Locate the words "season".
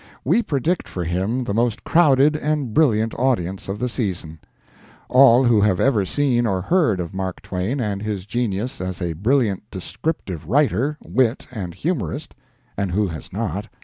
3.87-4.39